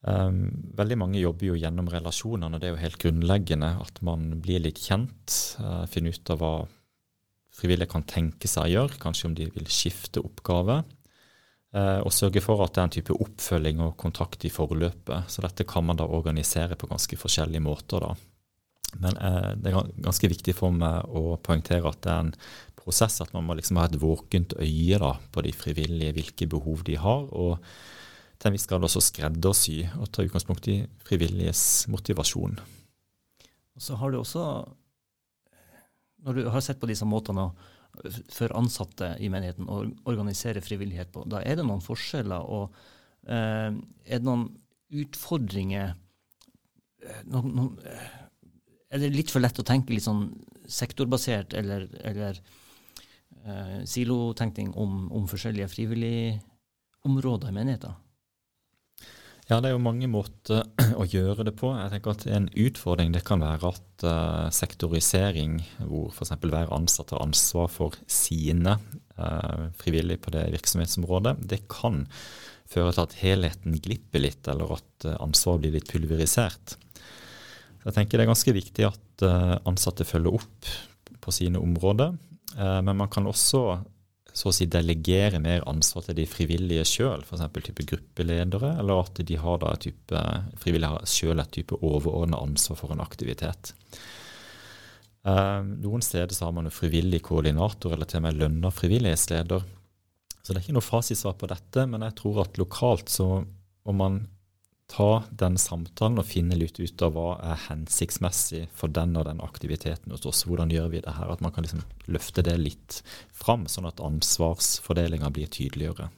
Um, 0.02 0.48
veldig 0.74 0.96
mange 0.98 1.20
jobber 1.22 1.52
jo 1.52 1.58
gjennom 1.60 1.86
relasjonene, 1.90 2.56
og 2.56 2.62
det 2.62 2.68
er 2.68 2.72
jo 2.74 2.80
helt 2.80 3.02
grunnleggende 3.04 3.68
at 3.84 4.00
man 4.02 4.32
blir 4.42 4.64
litt 4.64 4.80
kjent. 4.82 5.36
Uh, 5.62 5.84
finner 5.90 6.16
ut 6.16 6.32
av 6.34 6.40
hva 6.42 6.54
frivillige 7.54 7.92
kan 7.92 8.06
tenke 8.08 8.50
seg 8.50 8.66
å 8.66 8.72
gjøre, 8.72 8.98
kanskje 9.02 9.28
om 9.28 9.36
de 9.38 9.46
vil 9.54 9.70
skifte 9.70 10.24
oppgave. 10.24 10.80
Uh, 11.72 12.02
og 12.02 12.10
sørge 12.12 12.42
for 12.44 12.64
at 12.64 12.74
det 12.74 12.82
er 12.82 12.88
en 12.88 12.96
type 12.98 13.20
oppfølging 13.24 13.84
og 13.84 13.94
kontakt 14.00 14.42
i 14.44 14.52
forløpet. 14.52 15.30
Så 15.30 15.44
dette 15.46 15.68
kan 15.68 15.86
man 15.86 16.00
da 16.00 16.08
organisere 16.10 16.76
på 16.76 16.90
ganske 16.90 17.16
forskjellige 17.20 17.62
måter. 17.64 18.02
da. 18.02 18.12
Men 19.06 19.16
uh, 19.22 19.54
det 19.54 19.70
er 19.70 19.94
ganske 20.02 20.34
viktig 20.34 20.56
for 20.58 20.74
meg 20.74 21.14
å 21.14 21.38
poengtere 21.38 21.94
at 21.94 22.02
det 22.02 22.12
er 22.12 22.26
en 22.26 22.36
prosess, 22.82 23.22
at 23.22 23.30
man 23.36 23.46
må 23.46 23.54
liksom 23.54 23.78
ha 23.78 23.86
et 23.86 24.00
våkent 24.02 24.58
øye 24.58 24.98
da, 24.98 25.14
på 25.30 25.46
de 25.46 25.54
frivillige, 25.54 26.18
hvilke 26.18 26.50
behov 26.50 26.82
de 26.90 26.98
har. 26.98 27.28
og 27.30 27.62
til 28.42 28.50
en 28.50 28.56
viss 28.56 28.66
grad 28.66 28.82
også 28.82 29.00
skreddersy 29.06 29.84
og 30.02 30.08
ta 30.10 30.24
utgangspunkt 30.26 30.66
i 30.72 30.80
frivilliges 31.06 31.86
motivasjon. 31.92 32.56
Og 33.72 33.84
så 33.84 33.98
har 34.00 34.10
du 34.10 34.18
også, 34.18 34.46
når 36.26 36.40
du 36.40 36.48
har 36.50 36.64
sett 36.64 36.80
på 36.82 36.90
disse 36.90 37.06
måtene 37.06 37.52
for 38.32 38.54
ansatte 38.58 39.12
i 39.22 39.28
menigheten 39.30 39.68
å 39.70 39.84
organisere 40.10 40.64
frivillighet 40.64 41.12
på, 41.14 41.22
da 41.30 41.42
er 41.46 41.60
det 41.60 41.66
noen 41.68 41.84
forskjeller. 41.84 42.42
og 42.42 42.74
eh, 43.28 43.70
Er 43.70 44.18
det 44.18 44.26
noen 44.26 44.48
utfordringer 44.92 45.94
noen, 47.30 47.54
noen, 47.56 47.70
Er 48.92 49.00
det 49.00 49.12
litt 49.14 49.30
for 49.32 49.40
lett 49.44 49.58
å 49.60 49.64
tenke 49.66 49.94
litt 49.94 50.04
sånn 50.04 50.26
sektorbasert 50.68 51.54
eller, 51.56 51.86
eller 52.02 52.40
eh, 53.46 53.78
silotenkning 53.88 54.74
om, 54.74 55.06
om 55.14 55.28
forskjellige 55.30 55.70
frivilligområder 55.72 57.52
i 57.52 57.56
menigheten? 57.60 58.01
Ja, 59.52 59.58
det 59.60 59.68
er 59.68 59.74
jo 59.74 59.84
mange 59.84 60.08
måter 60.08 60.62
å 61.00 61.04
gjøre 61.04 61.44
det 61.44 61.52
på. 61.60 61.74
Jeg 61.76 61.92
tenker 61.92 62.14
at 62.14 62.22
En 62.24 62.46
utfordring 62.56 63.10
det 63.12 63.20
kan 63.28 63.42
være 63.44 63.68
at 63.74 64.04
uh, 64.06 64.46
sektorisering, 64.54 65.58
hvor 65.84 66.08
f.eks. 66.08 66.32
hver 66.40 66.72
ansatt 66.72 67.12
har 67.12 67.20
ansvar 67.20 67.68
for 67.68 67.98
sine 68.08 68.78
uh, 69.18 69.66
frivillige 69.76 70.22
på 70.24 70.32
det 70.32 70.46
virksomhetsområdet, 70.54 71.34
det 71.52 71.66
kan 71.68 72.06
føre 72.72 72.94
til 72.94 73.04
at 73.04 73.18
helheten 73.20 73.76
glipper 73.84 74.24
litt, 74.24 74.48
eller 74.48 74.72
at 74.78 75.08
uh, 75.10 75.18
ansvaret 75.20 75.66
blir 75.66 75.76
litt 75.76 75.92
pulverisert. 75.92 76.78
Jeg 77.84 77.92
tenker 77.98 78.16
Det 78.16 78.24
er 78.24 78.32
ganske 78.32 78.56
viktig 78.56 78.88
at 78.88 79.24
ansatte 79.68 80.06
følger 80.06 80.38
opp 80.38 80.68
på 81.22 81.32
sine 81.34 81.58
områder, 81.58 82.14
men 82.54 82.94
man 82.94 83.10
kan 83.10 83.26
også 83.26 83.80
så 84.32 84.48
å 84.48 84.54
si 84.56 84.66
delegere 84.70 85.40
mer 85.42 85.64
ansvar 85.68 86.06
til 86.06 86.16
de 86.16 86.24
frivillige 86.28 86.86
sjøl, 86.88 87.24
f.eks. 87.26 87.44
type 87.68 87.84
gruppeledere, 87.90 88.74
eller 88.80 89.02
at 89.04 89.20
de 89.28 89.36
har 89.38 89.60
da 89.60 89.74
type, 89.80 90.24
frivillige 90.62 91.06
sjøl 91.12 91.42
et 91.42 91.52
type 91.52 91.76
overordna 91.84 92.40
ansvar 92.40 92.80
for 92.80 92.94
en 92.94 93.04
aktivitet. 93.04 93.74
Eh, 95.22 95.60
noen 95.84 96.02
steder 96.02 96.32
så 96.34 96.48
har 96.48 96.56
man 96.56 96.66
jo 96.66 96.74
frivillig 96.74 97.20
koordinator 97.28 97.94
eller 97.94 98.08
til 98.08 98.22
og 98.22 98.26
med 98.26 98.40
lønna 98.40 98.72
frivillighetsleder. 98.74 99.66
Så 100.42 100.50
det 100.50 100.58
er 100.58 100.64
ikke 100.64 100.78
noe 100.80 100.86
fasitsvar 100.86 101.36
på 101.38 101.50
dette, 101.52 101.86
men 101.86 102.02
jeg 102.08 102.16
tror 102.18 102.42
at 102.46 102.58
lokalt 102.58 103.12
så 103.12 103.28
må 103.42 103.94
man 103.98 104.22
ta 104.92 105.22
den 105.30 105.56
samtalen 105.60 106.20
og 106.20 106.28
finne 106.28 106.56
litt 106.58 106.76
ut 106.76 107.04
av 107.04 107.14
hva 107.16 107.28
er 107.40 107.60
hensiktsmessig 107.68 108.66
for 108.76 108.92
den 108.92 109.16
og 109.16 109.24
den 109.28 109.40
aktiviteten 109.44 110.12
hos 110.12 110.26
oss. 110.28 110.44
Hvordan 110.48 110.72
gjør 110.72 110.90
vi 110.92 111.00
det 111.04 111.14
her? 111.16 111.30
At 111.32 111.40
man 111.44 111.54
kan 111.54 111.64
liksom 111.64 111.84
løfte 112.12 112.44
det 112.44 112.58
litt 112.60 113.00
fram, 113.32 113.64
sånn 113.72 113.88
at 113.88 114.02
ansvarsfordelinga 114.04 115.32
blir 115.32 115.48
tydeligere. 115.52 116.10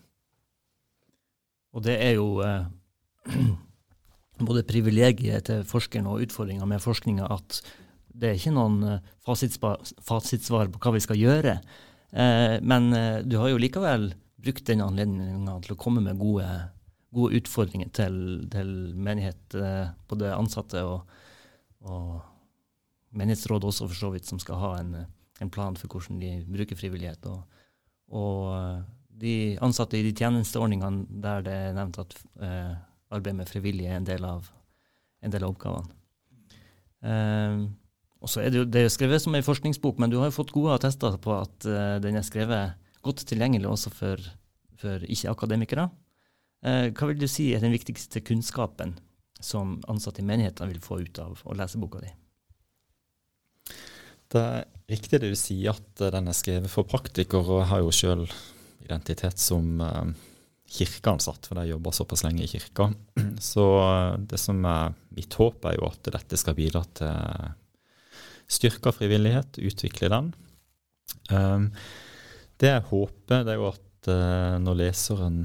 Og 1.74 1.86
det 1.86 1.96
er 2.02 2.16
jo 2.18 2.42
eh, 2.42 2.66
både 4.48 4.66
privilegiet 4.66 5.46
til 5.50 5.64
forskeren 5.68 6.10
og 6.10 6.26
utfordringa 6.26 6.66
med 6.66 6.82
forskninga 6.82 7.30
at 7.30 7.62
det 8.14 8.30
er 8.30 8.38
ikke 8.38 8.54
noen 8.54 8.78
eh, 8.88 9.10
fasitsvar 9.26 10.70
på 10.70 10.82
hva 10.82 10.94
vi 10.94 11.02
skal 11.02 11.18
gjøre. 11.18 11.58
Eh, 12.14 12.58
men 12.62 12.90
eh, 12.94 13.22
du 13.26 13.38
har 13.38 13.50
jo 13.50 13.62
likevel 13.62 14.12
brukt 14.44 14.66
den 14.68 14.82
anledninga 14.84 15.60
til 15.64 15.74
å 15.74 15.80
komme 15.80 16.02
med 16.04 16.18
gode 16.20 16.46
gode 17.14 17.40
utfordringer 17.40 17.90
til, 17.94 18.16
til 18.52 18.70
menighet, 18.94 19.56
eh, 19.58 19.92
både 20.10 20.34
ansatte 20.34 20.82
og, 20.86 21.04
og 21.86 22.20
menighetsrådet 23.14 23.70
også, 23.70 23.88
for 23.90 23.98
så 23.98 24.10
vidt, 24.14 24.26
som 24.28 24.40
skal 24.42 24.60
ha 24.60 24.72
en, 24.80 24.96
en 25.40 25.52
plan 25.54 25.76
for 25.78 25.90
hvordan 25.90 26.20
de 26.22 26.34
bruker 26.50 26.78
frivillighet. 26.78 27.26
Og, 27.30 27.62
og, 28.14 28.52
eh, 28.58 28.82
de 29.14 29.34
ansatte 29.62 29.98
i 29.98 30.02
de 30.02 30.14
tjenesteordningene 30.16 31.20
der 31.22 31.44
det 31.46 31.54
er 31.54 31.76
nevnt 31.76 32.00
at 32.02 32.16
eh, 32.42 32.74
arbeid 33.14 33.38
med 33.38 33.50
frivillige 33.50 33.92
er 33.92 34.00
en 34.00 34.08
del 34.08 34.26
av, 34.26 34.48
en 35.22 35.34
del 35.34 35.46
av 35.46 35.54
oppgavene. 35.54 35.94
Eh, 37.04 37.64
og 38.24 38.30
så 38.32 38.40
er 38.40 38.50
det 38.50 38.62
jo 38.62 38.64
det 38.64 38.86
er 38.86 38.92
skrevet 38.92 39.22
som 39.22 39.36
en 39.36 39.44
forskningsbok, 39.44 40.00
men 40.00 40.10
du 40.10 40.16
har 40.18 40.30
jo 40.30 40.38
fått 40.38 40.54
gode 40.54 40.78
attester 40.78 41.18
på 41.20 41.36
at 41.36 41.68
eh, 41.68 41.98
den 42.02 42.18
er 42.18 42.26
skrevet 42.26 42.80
godt 43.04 43.26
tilgjengelig 43.28 43.68
også 43.68 43.92
for, 43.92 44.30
for 44.80 45.04
ikke-akademikere. 45.04 45.90
Eh, 46.64 46.90
hva 46.96 47.10
vil 47.10 47.20
du 47.20 47.28
si 47.28 47.50
er 47.52 47.60
den 47.60 47.74
viktigste 47.74 48.22
kunnskapen 48.24 48.94
som 49.44 49.76
ansatte 49.90 50.22
i 50.22 50.26
menighetene 50.26 50.70
vil 50.72 50.84
få 50.84 51.02
ut 51.04 51.18
av 51.20 51.42
å 51.44 51.56
lese 51.58 51.80
boka 51.80 52.00
di? 52.00 52.12
Det 54.32 54.40
er 54.40 54.64
riktig 54.90 55.20
det 55.20 55.32
du 55.34 55.36
sier 55.38 55.74
at 55.74 56.00
eh, 56.00 56.12
den 56.14 56.30
er 56.30 56.36
skrevet 56.36 56.72
for 56.72 56.88
praktikere, 56.88 57.44
og 57.44 57.68
har 57.68 57.82
jo 57.84 57.92
sjøl 57.92 58.24
identitet 58.84 59.40
som 59.40 59.80
uh, 59.80 60.08
kirkeansatt, 60.68 61.46
for 61.48 61.56
jeg 61.60 61.70
jobber 61.72 61.94
såpass 61.96 62.24
lenge 62.24 62.44
i 62.44 62.48
kirka. 62.50 62.90
Så 63.50 63.64
det 64.28 64.40
som 64.40 64.58
er 64.68 64.96
mitt 65.16 65.36
håp, 65.40 65.64
er 65.68 65.78
jo 65.78 65.88
at 65.88 66.10
dette 66.12 66.40
skal 66.40 66.56
bidra 66.58 66.82
til 66.96 67.52
styrka 68.52 68.92
frivillighet, 68.92 69.56
utvikle 69.56 70.10
den. 70.12 70.26
Det 72.60 72.68
jeg 72.68 72.84
håper, 72.90 73.46
det 73.46 73.54
er 73.54 73.56
jo 73.56 73.70
at 73.70 74.10
når 74.60 74.76
leseren 74.82 75.38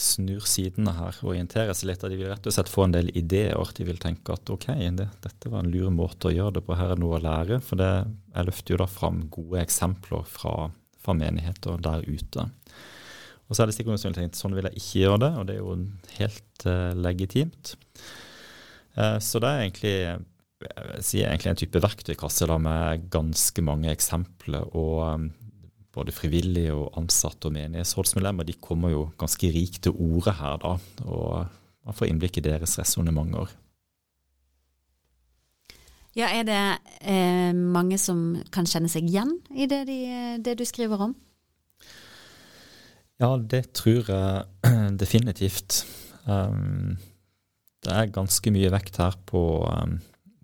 snur 0.00 0.46
sidene 0.48 0.94
her 0.96 1.18
orienterer 1.26 1.76
seg 1.76 1.90
litt. 1.90 2.02
De 2.02 2.18
vil 2.18 2.30
rett 2.30 2.46
og 2.48 2.54
slett 2.54 2.72
få 2.72 2.86
en 2.86 2.94
del 2.96 3.10
ideer. 3.18 3.58
De 3.76 3.86
vil 3.86 4.00
tenke 4.00 4.34
at 4.34 4.52
ok, 4.52 4.70
det, 4.96 5.08
dette 5.24 5.52
var 5.52 5.64
en 5.64 5.72
lur 5.72 5.90
måte 5.94 6.30
å 6.30 6.34
gjøre 6.34 6.58
det 6.58 6.64
på, 6.66 6.78
her 6.78 6.94
er 6.94 7.02
noe 7.02 7.18
å 7.18 7.24
lære. 7.24 7.60
For 7.64 7.80
det, 7.80 7.90
jeg 8.34 8.48
løfter 8.48 8.74
jo 8.74 8.80
da 8.82 8.88
fram 8.90 9.26
gode 9.32 9.60
eksempler 9.62 10.24
fra, 10.28 10.54
fra 11.00 11.16
menigheter 11.16 11.82
der 11.84 12.06
ute. 12.08 12.48
Og 13.50 13.56
så 13.56 13.62
er 13.62 13.70
det 13.70 13.76
sikkert 13.76 13.96
noen 13.96 14.02
som 14.02 14.12
vil 14.12 14.20
tenke 14.20 14.38
sånn 14.38 14.56
vil 14.56 14.68
jeg 14.70 14.78
ikke 14.78 15.04
gjøre 15.04 15.22
det, 15.24 15.30
og 15.36 15.46
det 15.48 15.54
er 15.56 15.62
jo 15.62 15.78
helt 16.20 16.66
uh, 16.70 16.90
legitimt. 16.94 17.72
Uh, 18.94 19.16
så 19.22 19.42
det 19.42 19.50
er 19.50 19.64
egentlig 19.64 19.96
jeg 20.60 21.04
sier 21.06 21.30
egentlig 21.30 21.50
en 21.54 21.58
type 21.62 21.80
verktøykasse 21.80 22.46
da, 22.50 22.58
med 22.60 23.06
ganske 23.12 23.62
mange 23.64 23.88
eksempler. 23.94 24.66
og 24.76 24.98
um, 25.08 25.30
både 25.94 26.14
frivillige 26.14 26.74
og 26.74 26.92
ansatte 27.00 27.48
og 27.48 27.56
menighetsrådsmedlemmer 27.56 28.46
de 28.46 28.58
kommer 28.62 28.92
jo 28.92 29.08
ganske 29.18 29.50
rikt 29.50 29.82
til 29.86 29.96
orde 29.96 30.34
her. 30.38 30.60
da, 30.62 30.76
og 31.06 31.46
Man 31.84 31.96
får 31.96 32.10
innblikk 32.10 32.36
i 32.38 32.44
deres 32.44 32.78
resonnementer. 32.78 33.50
Ja, 36.16 36.26
Er 36.26 36.42
det 36.42 36.78
eh, 37.00 37.54
mange 37.54 37.98
som 37.98 38.42
kan 38.52 38.66
kjenne 38.66 38.90
seg 38.90 39.06
igjen 39.08 39.38
i 39.54 39.66
det, 39.66 39.86
de, 39.86 40.00
det 40.42 40.58
du 40.58 40.64
skriver 40.64 41.00
om? 41.00 41.14
Ja, 43.20 43.36
det 43.36 43.72
tror 43.76 44.08
jeg 44.10 44.44
definitivt. 45.02 45.84
Um, 46.26 46.98
det 47.84 47.92
er 47.92 48.12
ganske 48.12 48.52
mye 48.52 48.70
vekt 48.72 48.98
her 49.00 49.16
på 49.28 49.40
å 49.60 49.70
um, 49.84 49.98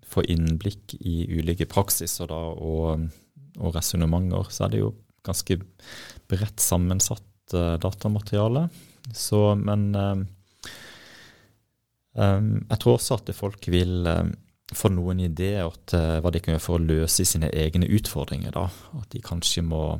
få 0.07 0.23
innblikk 0.29 0.95
i 0.97 1.27
ulike 1.37 1.67
praksiser 1.69 2.29
da, 2.31 2.39
og, 2.53 3.09
og 3.59 3.75
resonnementer. 3.75 4.47
Så 4.49 4.65
er 4.65 4.73
det 4.73 4.81
jo 4.81 4.93
ganske 5.27 5.59
bredt 6.31 6.63
sammensatt 6.63 7.55
uh, 7.55 7.75
datamateriale. 7.81 8.67
Så, 9.15 9.41
men 9.59 9.89
um, 9.95 10.25
jeg 12.17 12.79
tror 12.81 12.97
også 12.97 13.19
at 13.19 13.29
folk 13.37 13.69
vil 13.69 14.07
få 14.75 14.89
noen 14.91 15.21
ideer 15.23 15.69
til 15.87 16.21
hva 16.23 16.31
de 16.33 16.41
kan 16.43 16.55
gjøre 16.55 16.63
for 16.63 16.79
å 16.79 16.83
løse 16.83 17.23
sine 17.27 17.51
egne 17.53 17.87
utfordringer. 17.93 18.55
Da. 18.55 18.65
At 18.99 19.11
de 19.13 19.21
kanskje 19.23 19.63
må 19.63 19.99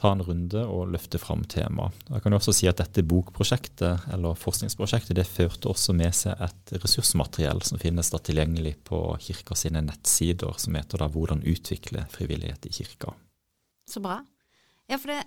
ta 0.00 0.14
en 0.14 0.22
runde 0.24 0.62
og 0.64 0.88
løfte 0.94 1.20
fram 1.20 1.42
temaet. 1.50 1.96
Jeg 2.08 2.24
kan 2.24 2.36
også 2.36 2.54
si 2.56 2.68
at 2.70 2.80
dette 2.80 3.04
bokprosjektet, 3.04 4.06
eller 4.14 4.38
forskningsprosjektet, 4.40 5.16
det 5.18 5.28
førte 5.28 5.68
også 5.72 5.94
med 5.96 6.16
seg 6.16 6.40
et 6.46 6.74
ressursmateriell 6.80 7.60
som 7.66 7.80
finnes 7.82 8.12
da 8.12 8.20
tilgjengelig 8.24 8.78
på 8.88 9.02
kirka 9.20 9.56
sine 9.58 9.84
nettsider, 9.84 10.56
som 10.56 10.78
heter 10.78 11.04
da 11.04 11.08
'Hvordan 11.08 11.44
utvikle 11.44 12.06
frivillighet 12.10 12.66
i 12.66 12.72
kirka'. 12.80 13.12
Så 13.90 14.02
bra. 14.04 14.20
Ja, 14.90 14.98
for 14.98 15.10
det 15.10 15.22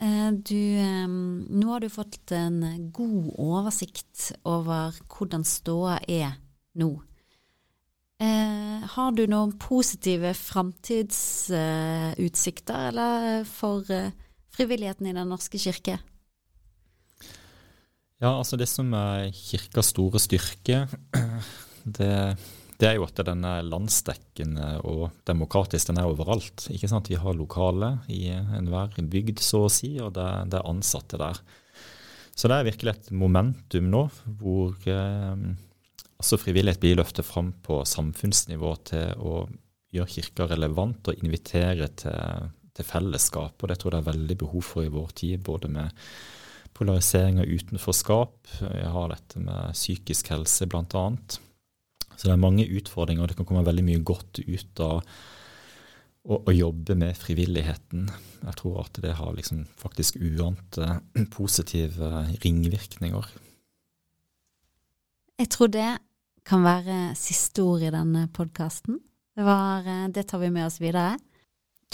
eh, 0.00 0.30
du, 0.32 0.60
eh, 0.80 1.08
Nå 1.08 1.72
har 1.72 1.84
du 1.84 1.90
fått 1.92 2.32
en 2.36 2.88
god 2.94 3.34
oversikt 3.36 4.30
over 4.48 4.96
hvordan 5.12 5.44
ståa 5.44 6.00
er 6.08 6.38
nå. 6.78 6.94
Eh, 8.18 8.82
har 8.94 9.12
du 9.14 9.26
noen 9.30 9.52
positive 9.62 10.32
framtidsutsikter, 10.34 12.88
eller 12.90 13.44
for 13.46 13.86
uh, 13.94 14.10
frivilligheten 14.50 15.06
i 15.06 15.14
Den 15.14 15.30
norske 15.30 15.54
kirke? 15.62 16.02
Ja, 18.18 18.32
altså 18.32 18.58
det 18.58 18.66
som 18.66 18.90
er 18.98 19.30
kirkas 19.30 19.92
store 19.92 20.18
styrke, 20.18 20.90
det, 21.98 22.34
det, 22.78 22.86
er 22.88 22.96
jo 22.98 23.06
at 23.08 23.20
den 23.26 23.42
er 23.46 23.66
landsdekkende 23.66 24.68
og 24.86 25.08
demokratisk. 25.26 25.90
Den 25.90 25.98
er 25.98 26.10
overalt. 26.10 26.68
ikke 26.70 26.90
sant? 26.90 27.10
Vi 27.10 27.18
har 27.18 27.34
lokale 27.34 27.96
i 28.06 28.28
enhver 28.30 28.94
bygd, 28.98 29.42
så 29.42 29.64
å 29.66 29.72
si, 29.72 29.96
og 29.98 30.12
det, 30.14 30.26
det, 30.52 30.60
er 30.60 30.70
ansatte 30.70 31.18
der. 31.18 31.40
Så 32.38 32.46
det 32.46 32.58
er 32.58 32.68
virkelig 32.68 32.94
et 32.94 33.10
momentum 33.10 33.88
nå 33.90 34.04
hvor 34.38 34.76
eh, 34.86 35.40
altså 36.18 36.38
frivillighet 36.38 36.82
blir 36.82 37.00
løftet 37.00 37.26
fram 37.26 37.50
på 37.66 37.80
samfunnsnivå 37.86 38.74
til 38.90 39.18
å 39.18 39.40
gjøre 39.94 40.12
kirka 40.12 40.46
relevant 40.50 41.10
og 41.10 41.24
invitere 41.24 41.88
til, 41.98 42.50
til, 42.76 42.86
fellesskap. 42.86 43.58
Og 43.58 43.70
det 43.70 43.78
tror 43.80 43.94
jeg 43.94 43.98
det 43.98 44.04
er 44.04 44.12
veldig 44.12 44.38
behov 44.44 44.66
for 44.66 44.86
i 44.86 44.92
vår 44.92 45.14
tid, 45.18 45.42
både 45.46 45.70
med 45.72 46.06
polarisering 46.78 47.40
og 47.42 47.50
utenforskap. 47.58 48.54
Jeg 48.62 48.94
har 48.94 49.12
dette 49.14 49.42
med 49.42 49.74
psykisk 49.74 50.30
helse, 50.34 50.68
bl.a. 50.70 51.06
Så 52.18 52.26
det 52.26 52.34
er 52.34 52.42
mange 52.42 52.66
utfordringer, 52.66 53.22
og 53.22 53.30
det 53.30 53.38
kan 53.38 53.46
komme 53.46 53.66
veldig 53.66 53.84
mye 53.86 54.02
godt 54.02 54.40
ut 54.42 54.80
av 54.82 54.96
å, 56.26 56.38
å 56.42 56.54
jobbe 56.54 56.96
med 56.98 57.14
frivilligheten. 57.16 58.08
Jeg 58.42 58.56
tror 58.58 58.80
at 58.82 58.98
det 59.04 59.14
har 59.20 59.36
liksom 59.36 59.62
faktisk 59.78 60.18
uante 60.18 60.98
positive 61.36 62.24
ringvirkninger. 62.42 63.30
Jeg 65.38 65.50
tror 65.54 65.70
det 65.70 65.90
kan 66.48 66.64
være 66.64 66.98
siste 67.18 67.62
ord 67.62 67.84
i 67.86 67.92
denne 67.94 68.26
podkasten. 68.34 68.98
Det, 69.38 69.44
eh, 69.46 70.06
det, 70.10 70.26
tar 70.26 70.42
vi 70.42 70.50
med 70.50 70.66
oss 70.66 70.80
videre. 70.82 71.20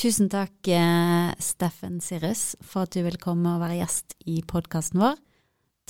Tusen 0.00 0.30
takk, 0.32 0.56
eh, 0.72 1.34
Steffen 1.42 2.00
Sirus, 2.00 2.54
for 2.64 2.88
at 2.88 2.96
du 2.96 3.02
vil 3.04 3.20
komme 3.20 3.52
og 3.52 3.60
være 3.66 3.82
gjest 3.82 4.16
i 4.24 4.40
podkasten 4.40 5.02
vår. 5.04 5.20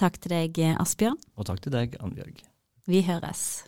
Takk 0.01 0.19
til 0.19 0.35
deg, 0.35 0.59
Asbjørn. 0.75 1.21
Og 1.39 1.47
takk 1.47 1.63
til 1.63 1.77
deg, 1.77 1.95
Annbjørg. 2.03 2.43
Vi 2.87 3.03
høres. 3.03 3.65